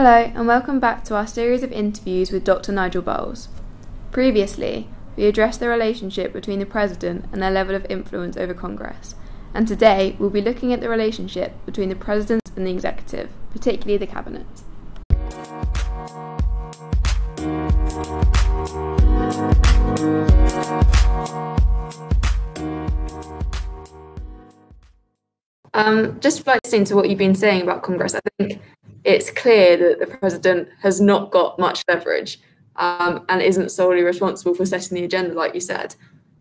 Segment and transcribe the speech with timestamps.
[0.00, 2.70] Hello, and welcome back to our series of interviews with Dr.
[2.70, 3.48] Nigel Bowles.
[4.12, 4.86] Previously,
[5.16, 9.16] we addressed the relationship between the President and their level of influence over Congress,
[9.52, 13.96] and today we'll be looking at the relationship between the President and the Executive, particularly
[13.96, 14.46] the Cabinet.
[25.74, 28.60] Um, just listening to what you've been saying about Congress, I think
[29.04, 32.40] it's clear that the president has not got much leverage
[32.76, 35.94] um, and isn't solely responsible for setting the agenda, like you said.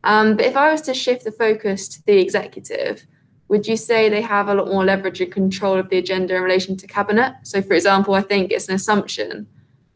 [0.03, 3.05] Um, but if I was to shift the focus to the executive,
[3.49, 6.41] would you say they have a lot more leverage and control of the agenda in
[6.41, 7.33] relation to cabinet?
[7.43, 9.47] So, for example, I think it's an assumption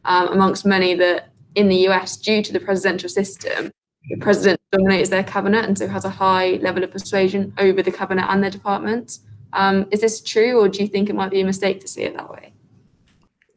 [0.04, 3.70] um, amongst many that in the US, due to the presidential system,
[4.08, 7.92] the president dominates their cabinet and so has a high level of persuasion over the
[7.92, 9.20] cabinet and their departments.
[9.52, 12.02] Um, is this true, or do you think it might be a mistake to see
[12.02, 12.52] it that way?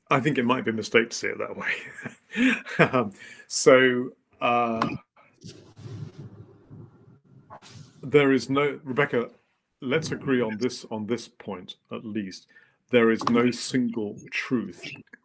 [0.09, 2.55] I think it might be a mistake to see it that way.
[2.91, 3.13] um,
[3.47, 4.87] so uh,
[8.03, 9.29] there is no Rebecca.
[9.81, 12.47] Let's agree on this on this point at least.
[12.91, 14.83] There is no single truth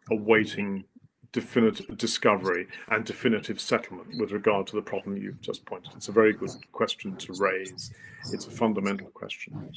[0.09, 0.83] awaiting
[1.31, 5.93] definitive discovery and definitive settlement with regard to the problem you've just pointed.
[5.95, 7.91] It's a very good question to raise.
[8.33, 9.71] It's a fundamental question.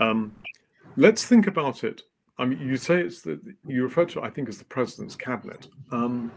[0.00, 0.34] Um,
[0.96, 2.02] let's think about it
[2.38, 5.68] I mean, you say it's that you refer to, I think, as the president's cabinet,
[5.92, 6.32] um,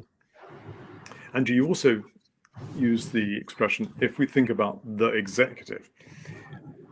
[1.33, 2.03] and you also
[2.77, 5.89] use the expression if we think about the executive.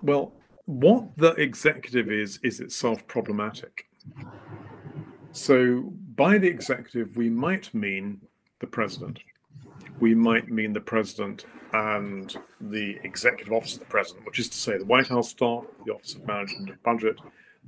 [0.01, 0.33] Well,
[0.65, 3.87] what the executive is is itself problematic.
[5.31, 8.21] So, by the executive, we might mean
[8.59, 9.19] the president.
[9.99, 14.57] We might mean the president and the executive office of the president, which is to
[14.57, 17.19] say the White House staff, the Office of Management and Budget,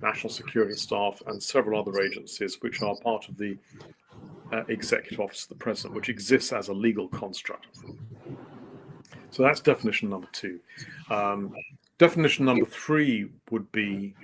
[0.01, 3.57] national security staff, and several other agencies which are part of the
[4.53, 7.67] uh, executive office of the president, which exists as a legal construct.
[9.31, 10.59] So that's definition number two.
[11.09, 11.53] Um,
[11.97, 14.15] definition number three would be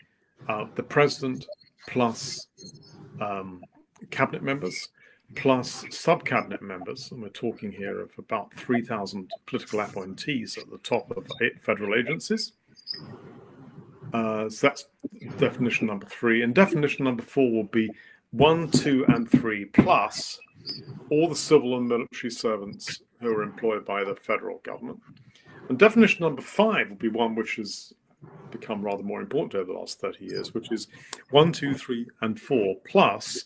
[0.47, 1.45] uh, the president
[1.89, 2.47] plus
[3.19, 3.62] um,
[4.09, 4.90] cabinet members
[5.36, 10.78] plus sub cabinet members, and we're talking here of about 3,000 political appointees at the
[10.80, 11.28] top of
[11.62, 12.53] federal agencies.
[14.13, 14.86] Uh, so that's
[15.38, 16.44] definition number three.
[16.44, 17.90] And definition number four will be
[18.31, 20.40] one, two, and three, plus
[21.09, 25.00] all the civil and military servants who are employed by the federal government.
[25.69, 27.94] And definition number five will be one which has
[28.52, 30.88] become rather more important over the last 30 years, which is
[31.31, 33.46] one, two, three, and four, plus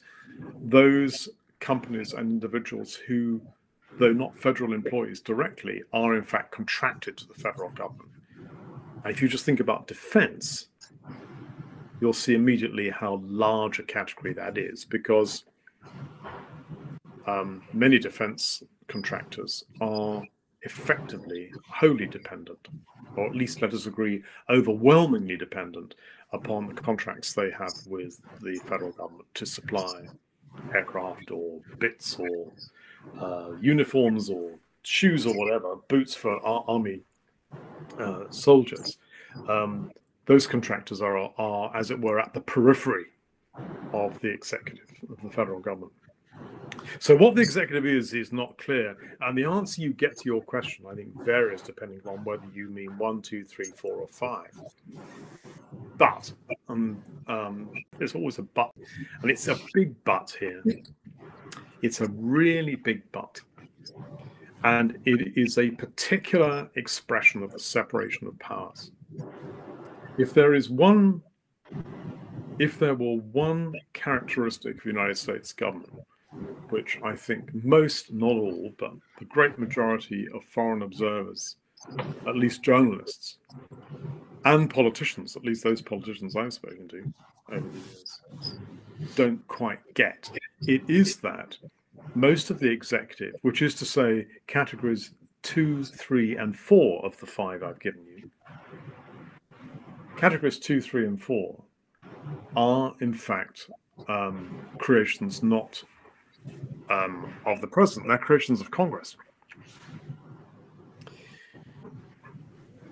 [0.64, 3.42] those companies and individuals who,
[4.00, 8.10] though not federal employees directly, are in fact contracted to the federal government.
[9.04, 10.68] And if you just think about defense,
[12.00, 15.46] you'll see immediately how large a category that is because
[17.26, 20.24] um, many defense contractors are
[20.62, 22.68] effectively wholly dependent,
[23.16, 25.96] or at least let us agree, overwhelmingly dependent
[26.34, 30.08] upon the contracts they have with the federal government to supply
[30.74, 32.52] aircraft or bits or
[33.20, 34.52] uh, uniforms or
[34.84, 37.02] shoes or whatever, boots for our army
[38.00, 38.98] uh, soldiers.
[39.48, 39.92] Um,
[40.26, 43.06] those contractors are, are, as it were, at the periphery
[43.94, 45.94] of the executive of the federal government.
[47.00, 50.42] So, what the executive is is not clear, and the answer you get to your
[50.42, 54.52] question, I think, varies depending on whether you mean one, two, three, four, or five.
[55.98, 56.32] But
[56.70, 58.72] um, um, there's always a but,
[59.22, 60.64] and it's a big but here.
[61.82, 63.40] It's a really big but,
[64.64, 68.92] and it is a particular expression of the separation of powers.
[70.18, 71.22] If there is one,
[72.60, 75.94] if there were one characteristic of the United States government,
[76.70, 81.56] which I think most, not all, but the great majority of foreign observers,
[82.28, 83.38] at least journalists,
[84.46, 87.14] and politicians, at least those politicians I've spoken to
[87.52, 88.22] over the years,
[89.16, 90.30] don't quite get.
[90.62, 91.58] It is that
[92.16, 95.12] most of the executive, which is to say categories
[95.44, 98.30] two, three, and four of the five I've given you,
[100.18, 101.64] categories two, three, and four
[102.56, 103.70] are in fact
[104.08, 105.84] um, creations not
[106.90, 109.16] um, of the president; they're creations of Congress.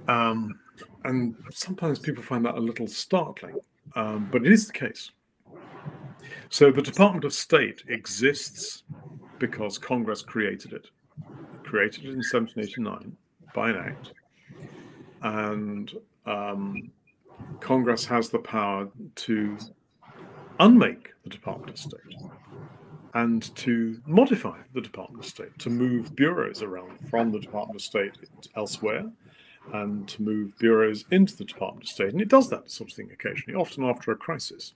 [0.07, 0.59] Um,
[1.05, 3.59] and sometimes people find that a little startling,
[3.95, 5.11] um, but it is the case.
[6.49, 8.83] So the Department of State exists
[9.39, 10.89] because Congress created it.
[11.63, 13.15] created it in 1789
[13.53, 14.13] by an act,
[15.21, 15.93] and
[16.25, 16.91] um,
[17.59, 19.57] Congress has the power to
[20.59, 21.99] unmake the Department of State
[23.13, 27.81] and to modify the Department of State, to move bureaus around from the Department of
[27.81, 28.17] State
[28.55, 29.09] elsewhere
[29.73, 32.11] and to move bureaus into the Department of State.
[32.11, 34.73] And it does that sort of thing occasionally, often after a crisis.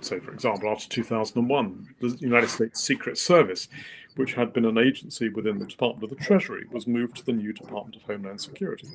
[0.00, 3.68] So, for example, after 2001, the United States Secret Service,
[4.16, 7.32] which had been an agency within the Department of the Treasury, was moved to the
[7.32, 8.88] new Department of Homeland Security.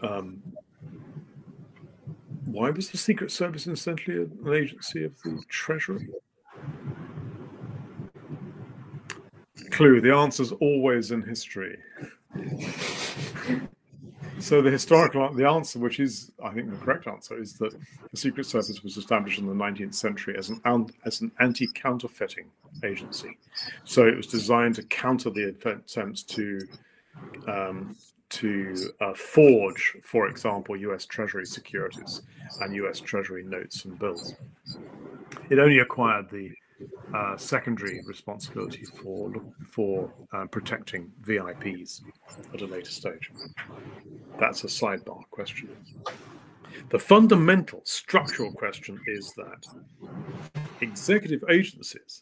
[0.00, 0.42] Um,
[2.46, 6.08] why was the Secret Service essentially an agency of the Treasury?
[9.74, 11.76] Clue, the answer's always in history.
[14.38, 17.74] so the historical the answer, which is I think the correct answer, is that
[18.08, 20.60] the Secret Service was established in the 19th century as an
[21.04, 22.46] as an anti-counterfeiting
[22.84, 23.36] agency.
[23.82, 26.60] So it was designed to counter the attempts to
[27.48, 27.96] um,
[28.30, 32.22] to uh, forge, for example, US Treasury securities
[32.60, 34.34] and US Treasury notes and bills.
[35.50, 36.52] It only acquired the
[37.14, 39.32] uh, secondary responsibility for
[39.70, 42.02] for uh, protecting VIPs
[42.52, 43.30] at a later stage.
[44.38, 45.68] That's a sidebar question.
[46.90, 49.64] The fundamental structural question is that
[50.80, 52.20] executive agencies,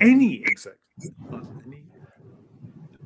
[0.00, 0.78] any executive,
[1.66, 1.84] any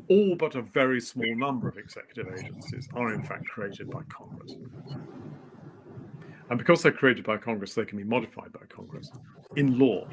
[0.09, 4.53] all but a very small number of executive agencies are in fact created by Congress.
[6.51, 9.11] And because they're created by Congress, they can be modified by Congress
[9.57, 10.07] in law.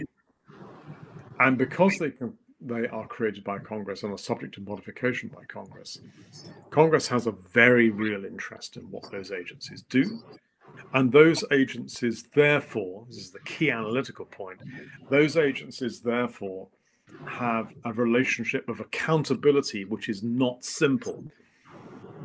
[1.42, 5.44] And because they can, they are created by Congress and are subject to modification by
[5.46, 6.00] Congress,
[6.70, 10.22] Congress has a very real interest in what those agencies do.
[10.94, 14.60] And those agencies, therefore, this is the key analytical point,
[15.10, 16.68] those agencies, therefore,
[17.26, 21.24] have a relationship of accountability which is not simple.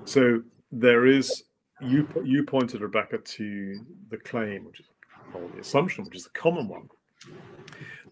[0.05, 1.45] So there is
[1.81, 3.81] you you pointed Rebecca to
[4.11, 4.87] the claim, which is
[5.35, 6.89] or the assumption, which is the common one,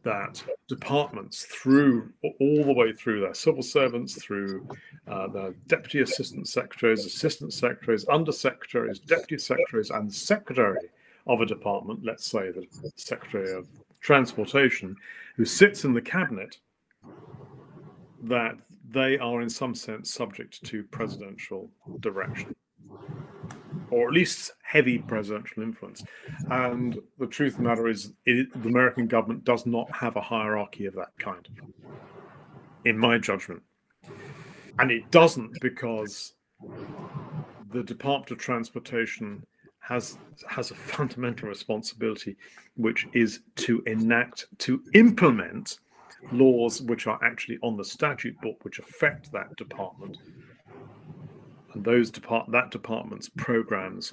[0.04, 4.68] that departments through all the way through their civil servants, through
[5.08, 10.78] uh, the deputy assistant secretaries, assistant secretaries, undersecretaries, deputy secretaries, and secretary
[11.26, 12.66] of a department, let's say the
[12.96, 13.66] secretary of
[14.00, 14.94] transportation,
[15.36, 16.58] who sits in the cabinet,
[18.22, 18.56] that
[18.90, 22.54] they are in some sense subject to presidential direction
[23.94, 26.02] or at least heavy presidential influence.
[26.50, 30.20] And the truth of the matter is, it, the American government does not have a
[30.20, 31.48] hierarchy of that kind,
[32.84, 33.62] in my judgment.
[34.80, 36.32] And it doesn't because
[37.70, 39.46] the Department of Transportation
[39.78, 40.18] has
[40.48, 42.36] has a fundamental responsibility,
[42.76, 45.78] which is to enact, to implement
[46.32, 50.16] laws which are actually on the statute book, which affect that department.
[51.74, 54.12] And those depart that department's programs,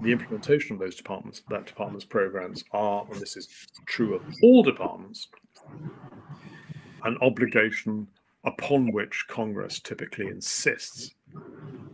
[0.00, 3.48] the implementation of those departments, that department's programs are, and this is
[3.86, 5.28] true of all departments,
[7.04, 8.08] an obligation
[8.44, 11.10] upon which Congress typically insists.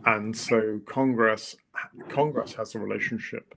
[0.06, 1.56] And so Congress
[2.08, 3.54] Congress has a relationship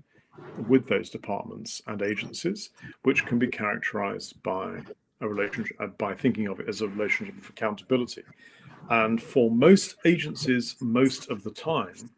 [0.67, 2.69] with those departments and agencies,
[3.03, 4.81] which can be characterized by
[5.21, 8.23] a relationship by thinking of it as a relationship of accountability.
[8.89, 12.09] And for most agencies, most of the time,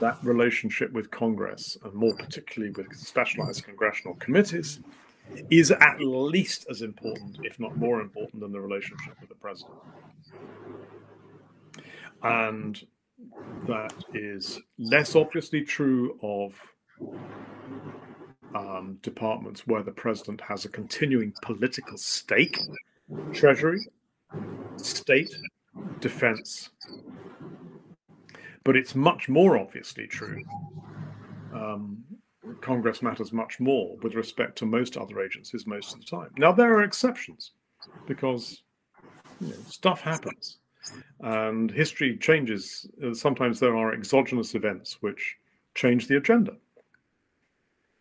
[0.00, 4.80] that relationship with Congress, and more particularly with specialized congressional committees,
[5.50, 9.78] is at least as important, if not more important, than the relationship with the president.
[12.22, 12.84] And
[13.66, 16.54] that is less obviously true of
[18.54, 22.58] um, departments where the president has a continuing political stake,
[23.32, 23.86] treasury,
[24.76, 25.34] state,
[26.00, 26.70] defense.
[28.64, 30.42] But it's much more obviously true.
[31.54, 32.04] Um,
[32.60, 36.30] Congress matters much more with respect to most other agencies most of the time.
[36.36, 37.52] Now, there are exceptions
[38.06, 38.62] because
[39.40, 40.58] you know, stuff happens
[41.20, 42.88] and history changes.
[43.12, 45.36] Sometimes there are exogenous events which
[45.74, 46.56] change the agenda.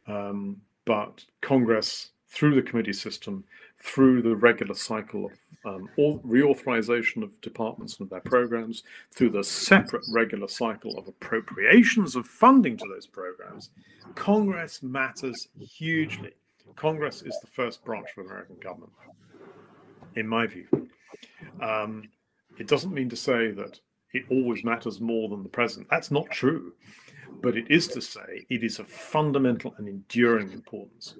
[0.07, 3.43] Um, but Congress, through the committee system,
[3.81, 5.31] through the regular cycle of
[5.65, 12.25] um, reauthorization of departments and their programs, through the separate regular cycle of appropriations of
[12.25, 13.69] funding to those programs,
[14.15, 16.31] Congress matters hugely.
[16.75, 18.91] Congress is the first branch of American government,
[20.15, 20.67] in my view.
[21.61, 22.09] Um,
[22.57, 23.79] it doesn't mean to say that
[24.13, 25.87] it always matters more than the president.
[25.89, 26.73] That's not true
[27.41, 31.15] but it is to say it is of fundamental and enduring importance.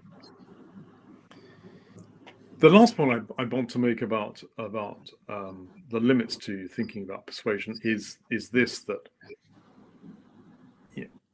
[2.59, 7.03] The last point I, I want to make about about um, the limits to thinking
[7.03, 9.07] about persuasion is is this that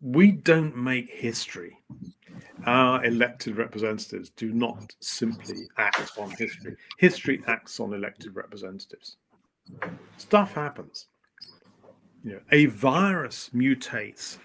[0.01, 1.77] we don't make history.
[2.67, 6.75] our elected representatives do not simply act on history.
[6.97, 9.17] History acts on elected representatives.
[10.17, 11.07] Stuff happens.
[12.23, 14.37] You know, a virus mutates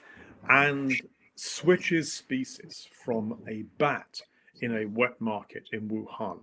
[0.48, 0.92] and
[1.36, 4.20] switches species from a bat
[4.62, 6.40] in a wet market in Wuhan.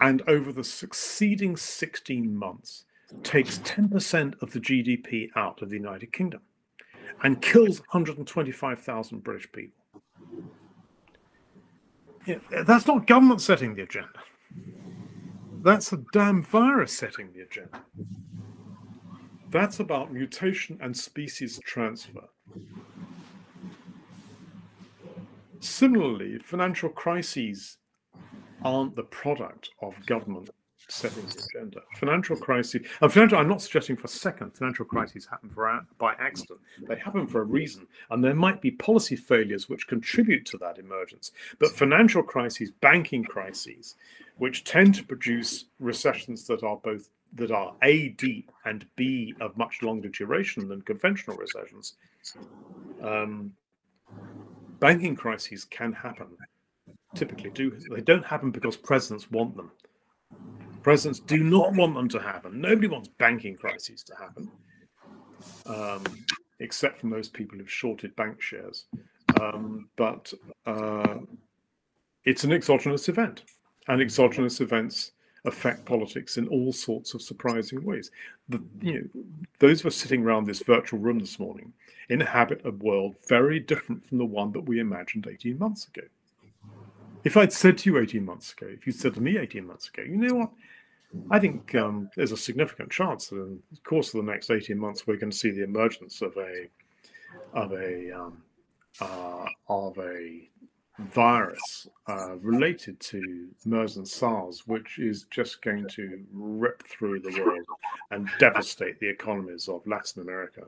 [0.00, 2.84] And over the succeeding 16 months,
[3.22, 6.40] takes 10% of the GDP out of the United Kingdom
[7.22, 9.80] and kills 125,000 British people.
[12.26, 14.20] Yeah, that's not government setting the agenda.
[15.62, 17.82] That's a damn virus setting the agenda.
[19.50, 22.24] That's about mutation and species transfer.
[25.60, 27.78] Similarly, financial crises
[28.64, 30.50] aren't the product of government
[30.88, 31.80] setting the agenda.
[31.96, 36.14] Financial crises, and financial, I'm not suggesting for a second financial crises happen for, by
[36.18, 36.60] accident.
[36.86, 40.78] They happen for a reason, and there might be policy failures which contribute to that
[40.78, 41.32] emergence.
[41.58, 43.96] But financial crises, banking crises,
[44.36, 49.56] which tend to produce recessions that are both that are a deep and b of
[49.56, 51.94] much longer duration than conventional recessions.
[53.02, 53.52] Um,
[54.78, 56.28] banking crises can happen.
[57.14, 59.70] Typically, do they don't happen because presidents want them
[60.84, 62.60] Presidents do not want them to happen.
[62.60, 64.50] Nobody wants banking crises to happen,
[65.64, 66.04] um,
[66.60, 68.84] except from those people who've shorted bank shares.
[69.40, 70.30] Um, but
[70.66, 71.20] uh,
[72.26, 73.44] it's an exogenous event,
[73.88, 75.12] and exogenous events
[75.46, 78.10] affect politics in all sorts of surprising ways.
[78.50, 79.22] The, you know,
[79.60, 81.72] those of us sitting around this virtual room this morning
[82.10, 86.06] inhabit a world very different from the one that we imagined 18 months ago.
[87.24, 89.88] If I'd said to you 18 months ago, if you'd said to me 18 months
[89.88, 90.50] ago, you know what?
[91.30, 94.78] I think um, there's a significant chance that in the course of the next 18
[94.78, 96.68] months, we're going to see the emergence of a
[97.52, 98.42] of a um,
[99.00, 100.48] uh, of a
[100.98, 107.42] virus uh, related to MERS and SARS, which is just going to rip through the
[107.42, 107.66] world
[108.10, 110.64] and devastate the economies of Latin America,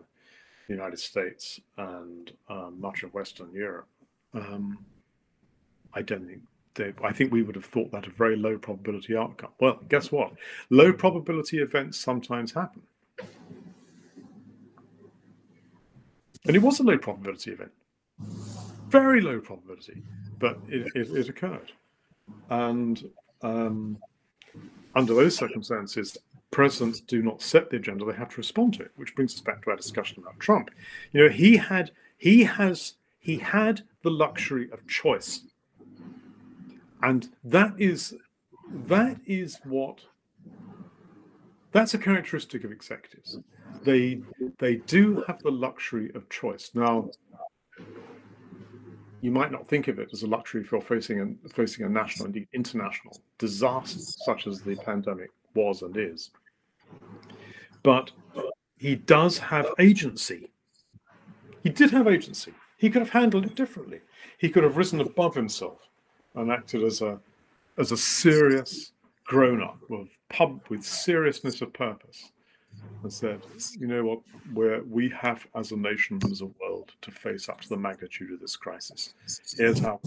[0.67, 3.89] the United States, and um, much of Western Europe.
[4.35, 4.79] Um,
[5.97, 6.43] I don't think
[7.03, 9.51] I think we would have thought that a very low probability outcome.
[9.61, 10.33] Well, guess what?
[10.69, 12.83] Low probability events sometimes happen.
[16.47, 17.73] And it was a low probability event,
[18.89, 20.03] very low probability,
[20.39, 21.73] but it, it, it occurred.
[22.51, 23.11] And
[23.43, 23.99] um,
[24.95, 26.17] under those circumstances,
[26.53, 28.93] presidents do not set the agenda; they have to respond to it.
[28.95, 30.71] Which brings us back to our discussion about Trump.
[31.13, 35.41] You know, he had, he has, he had the luxury of choice
[37.07, 38.15] and that is
[38.89, 40.01] that is what
[41.71, 43.39] that's a characteristic of executives.
[43.85, 44.21] They
[44.59, 46.73] they do have the luxury of choice.
[46.75, 47.11] Now
[49.21, 51.89] you might not think of it as a luxury if you're facing a facing a
[51.89, 56.33] national indeed international disaster such as the pandemic was and is.
[57.85, 58.11] But
[58.79, 60.51] he does have agency.
[61.63, 62.53] He did have agency.
[62.79, 64.01] He could have handled it differently.
[64.39, 65.86] He could have risen above himself
[66.37, 67.19] and acted as a
[67.79, 68.93] as a serious
[69.25, 72.31] grown up with pub with seriousness of purpose
[73.03, 73.41] and said,
[73.79, 74.21] you know what,
[74.55, 78.33] where we have as a nation, as a world, to face up to the magnitude
[78.33, 79.15] of this crisis.
[79.57, 80.01] Here's how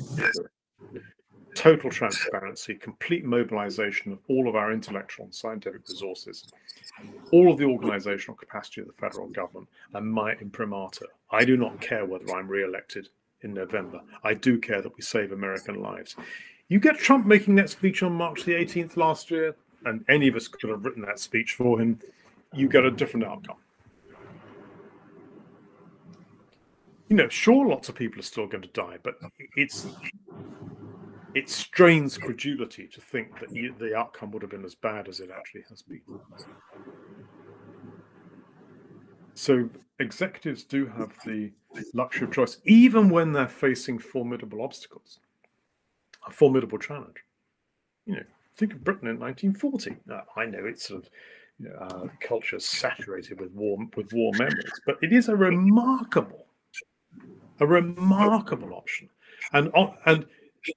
[1.56, 6.46] total transparency, complete mobilization of all of our intellectual and scientific resources,
[7.32, 11.08] all of the organizational capacity of the federal government, and my imprimatur.
[11.32, 13.10] I do not care whether I'm re-elected
[13.42, 14.02] in November.
[14.24, 16.16] I do care that we save American lives.
[16.68, 19.56] You get Trump making that speech on March the 18th last year,
[19.86, 22.00] and any of us could have written that speech for him.
[22.54, 23.58] You get a different outcome.
[27.08, 29.16] You know, sure, lots of people are still going to die, but
[29.56, 29.88] it's
[31.36, 35.30] it strains credulity to think that the outcome would have been as bad as it
[35.36, 36.02] actually has been.
[39.40, 39.70] So
[40.00, 41.54] executives do have the
[41.94, 45.22] luxury of choice, even when they're facing formidable obstacles,
[46.28, 47.24] a formidable challenge.
[48.06, 48.24] You know,
[48.58, 49.96] think of Britain in 1940.
[50.12, 51.10] Uh, I know it's sort of
[51.58, 56.46] you know, uh, culture saturated with war with war memories, but it is a remarkable,
[57.62, 59.08] a remarkable option,
[59.54, 59.72] and
[60.06, 60.26] and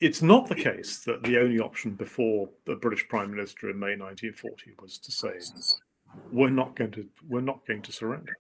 [0.01, 3.97] it's not the case that the only option before the British Prime Minister in May
[3.97, 5.33] 1940 was to say,
[6.31, 8.37] "We're not going to we're not going to surrender."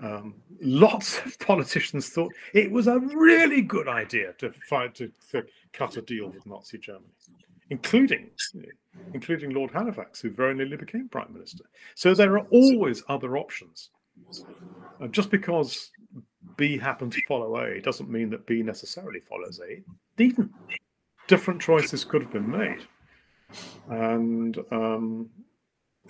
[0.00, 5.44] Um, lots of politicians thought it was a really good idea to find to, to
[5.72, 7.06] cut a deal with Nazi Germany,
[7.70, 8.30] including
[9.14, 11.64] including Lord Halifax, who very nearly became prime minister.
[11.94, 13.90] So there are always other options.
[15.00, 15.90] Uh, just because
[16.56, 19.82] B happened to follow A doesn't mean that B necessarily follows A.
[21.26, 22.86] Different choices could have been made,
[23.90, 25.28] and um,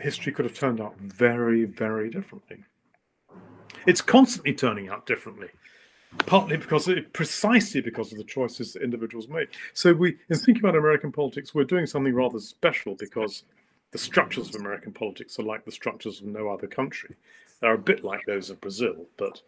[0.00, 2.64] history could have turned out very, very differently.
[3.86, 5.48] It's constantly turning out differently,
[6.26, 9.48] partly because precisely because of the choices that individuals made.
[9.74, 13.44] So we, in thinking about American politics, we're doing something rather special because
[13.92, 17.14] the structures of American politics are like the structures of no other country.
[17.60, 19.40] They're a bit like those of Brazil, but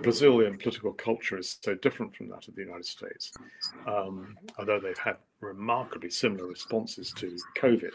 [0.00, 3.32] Brazilian political culture is so different from that of the United States.
[3.86, 7.90] Um, although they've had remarkably similar responses to COVID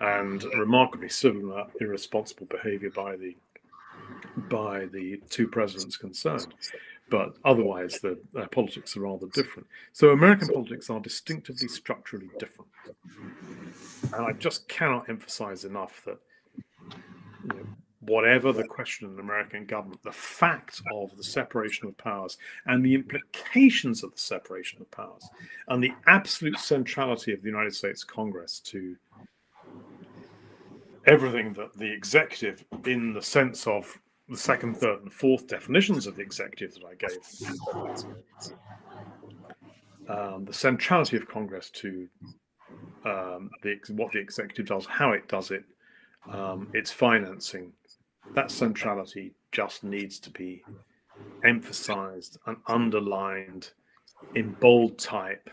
[0.00, 3.36] and remarkably similar irresponsible behavior by the
[4.48, 6.54] by the two presidents concerned.
[7.10, 8.18] But otherwise, the
[8.52, 9.66] politics are rather different.
[9.92, 12.70] So American politics are distinctively structurally different.
[14.14, 16.18] And I just cannot emphasize enough that
[17.42, 17.66] you know,
[18.00, 22.94] whatever the question in American government, the fact of the separation of powers and the
[22.94, 25.28] implications of the separation of powers
[25.68, 28.96] and the absolute centrality of the United States Congress to
[31.06, 36.16] everything that the executive, in the sense of the second, third, and fourth definitions of
[36.16, 37.18] the executive that I gave,
[40.08, 42.08] um, the centrality of Congress to
[43.04, 45.64] um, the, what the executive does, how it does it,
[46.30, 47.72] um, its financing,
[48.34, 50.62] that centrality just needs to be
[51.44, 53.70] emphasized and underlined
[54.34, 55.48] in bold type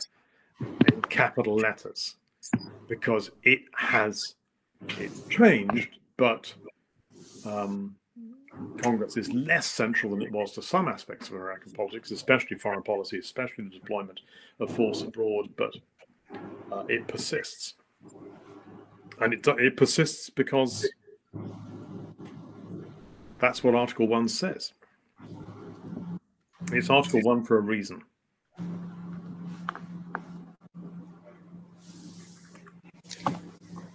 [0.92, 2.16] in capital letters
[2.88, 4.36] because it has
[5.00, 6.54] it's changed but
[7.46, 7.96] um,
[8.82, 12.84] congress is less central than it was to some aspects of american politics especially foreign
[12.84, 14.20] policy especially the deployment
[14.60, 15.74] of force abroad but
[16.72, 17.76] uh, it persists
[19.20, 20.88] and it, it persists because
[23.40, 24.74] that's what Article 1 says.
[26.72, 28.02] It's Article 1 for a reason.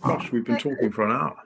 [0.02, 1.36] Gosh, we've been talking for an hour.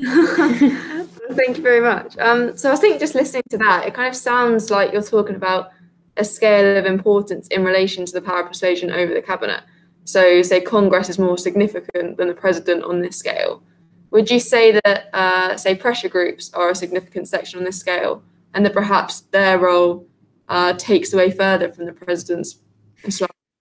[1.32, 2.16] Thank you very much.
[2.18, 5.36] Um, so I think just listening to that, it kind of sounds like you're talking
[5.36, 5.70] about
[6.16, 9.62] a scale of importance in relation to the power of persuasion over the cabinet.
[10.04, 13.62] So, say Congress is more significant than the president on this scale.
[14.10, 18.22] Would you say that, uh, say, pressure groups are a significant section on this scale,
[18.54, 20.06] and that perhaps their role
[20.48, 22.58] uh, takes away further from the president's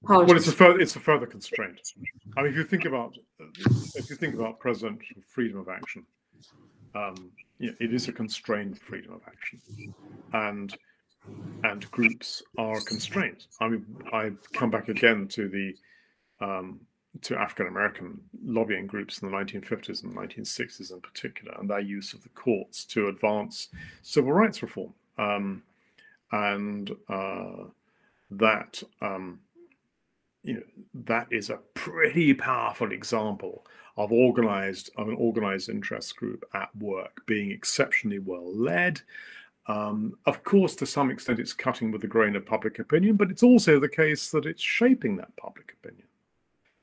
[0.01, 1.93] well, it's a further it's a further constraint.
[2.37, 6.05] I mean, if you think about if you think about presidential freedom of action,
[6.95, 9.61] um, it is a constrained freedom of action,
[10.33, 10.75] and
[11.63, 13.45] and groups are constrained.
[13.59, 15.75] I mean, I come back again to the
[16.45, 16.79] um,
[17.21, 22.13] to African American lobbying groups in the 1950s and 1960s in particular, and their use
[22.13, 23.69] of the courts to advance
[24.01, 24.93] civil rights reform.
[25.17, 25.63] Um,
[26.31, 27.65] and uh,
[28.31, 29.39] that um,
[30.43, 30.63] you know
[31.05, 33.65] that is a pretty powerful example
[33.97, 39.01] of organized of an organized interest group at work being exceptionally well led.
[39.67, 43.29] Um, of course, to some extent, it's cutting with the grain of public opinion, but
[43.29, 46.07] it's also the case that it's shaping that public opinion.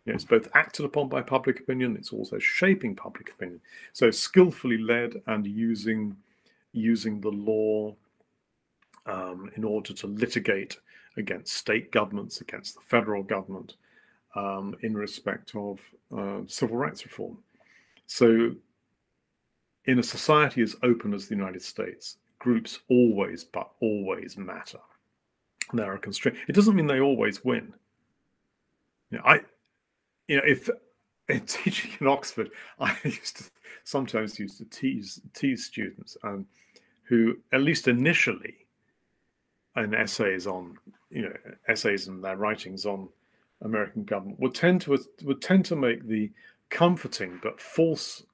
[0.04, 3.60] You know, it's both acted upon by public opinion, it's also shaping public opinion.
[3.92, 6.16] So skillfully led and using
[6.72, 7.96] using the law
[9.06, 10.76] um, in order to litigate
[11.16, 13.76] against state governments, against the federal government,
[14.34, 15.80] um, in respect of
[16.16, 17.38] uh, civil rights reform.
[18.06, 18.52] So,
[19.86, 24.78] in a society as open as the United States, groups always, but always matter.
[25.72, 26.40] There are constraints.
[26.48, 27.72] It doesn't mean they always win.
[29.10, 29.40] You know, I
[30.28, 30.68] you know, if
[31.28, 33.44] in teaching in Oxford, I used to
[33.84, 36.46] sometimes used to tease tease students um,
[37.04, 38.66] who, at least initially,
[39.76, 40.78] in essays on
[41.10, 41.32] you know
[41.68, 43.08] essays and their writings on
[43.62, 46.30] American government would tend to would tend to make the
[46.68, 48.24] comforting but false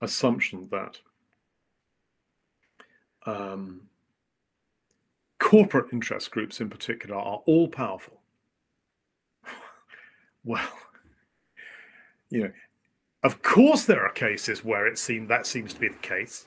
[0.00, 0.98] assumption that
[3.26, 3.80] um,
[5.38, 8.20] corporate interest groups in particular are all powerful
[10.44, 10.68] well,
[12.30, 12.52] you know,
[13.22, 16.46] of course there are cases where it seems that seems to be the case.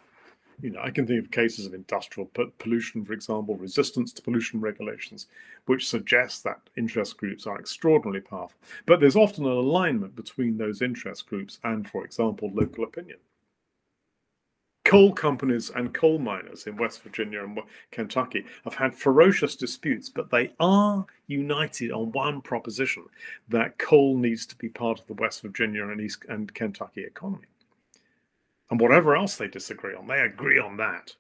[0.62, 4.62] You know, I can think of cases of industrial pollution, for example, resistance to pollution
[4.62, 5.28] regulations,
[5.66, 8.60] which suggests that interest groups are extraordinarily powerful.
[8.86, 13.18] But there's often an alignment between those interest groups and, for example, local opinion
[14.92, 17.58] coal companies and coal miners in West Virginia and
[17.92, 23.06] Kentucky have had ferocious disputes, but they are united on one proposition
[23.48, 27.48] that coal needs to be part of the West Virginia and East and Kentucky economy.
[28.72, 31.14] And whatever else they disagree on, they agree on that.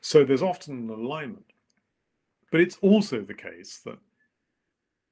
[0.00, 1.52] So there's often an alignment.
[2.50, 3.98] But it's also the case that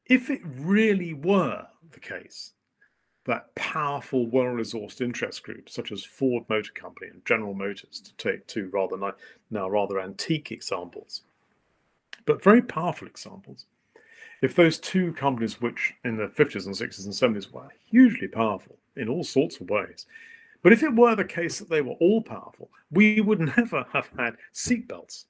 [0.07, 2.53] if it really were the case
[3.27, 8.15] that powerful, well resourced interest groups such as Ford Motor Company and General Motors, to
[8.17, 8.97] take two rather
[9.51, 11.23] now rather antique examples,
[12.25, 13.67] but very powerful examples,
[14.43, 18.77] if those two companies, which in the 50s and 60s and 70s were hugely powerful
[18.97, 20.07] in all sorts of ways,
[20.63, 24.11] but if it were the case that they were all powerful, we would never have
[24.17, 25.25] had seatbelts.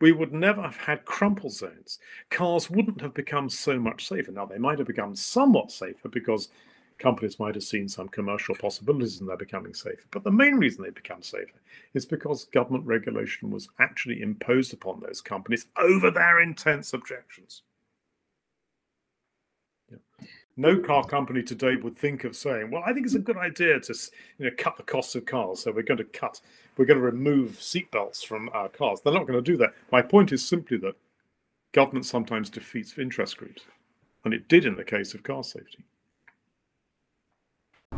[0.00, 1.98] We would never have had crumple zones.
[2.30, 4.32] Cars wouldn't have become so much safer.
[4.32, 6.48] Now, they might have become somewhat safer because
[6.98, 10.04] companies might have seen some commercial possibilities in their becoming safer.
[10.10, 11.60] But the main reason they become safer
[11.94, 17.62] is because government regulation was actually imposed upon those companies over their intense objections.
[20.60, 23.80] No car company today would think of saying, "Well, I think it's a good idea
[23.80, 23.94] to,
[24.36, 25.60] you know, cut the costs of cars.
[25.60, 26.38] So we're going to cut,
[26.76, 29.72] we're going to remove seatbelts from our cars." They're not going to do that.
[29.90, 30.96] My point is simply that
[31.72, 33.62] government sometimes defeats interest groups,
[34.22, 35.82] and it did in the case of car safety.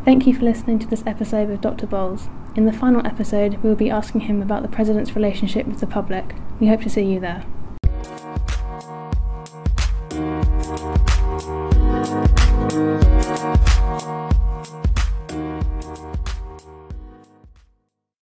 [0.05, 1.88] Thank you for listening to this episode of Dr.
[1.88, 2.29] Bowles.
[2.55, 5.88] In the final episode, we will be asking him about the President's relationship with the
[5.88, 6.33] public.
[6.61, 7.44] We hope to see you there.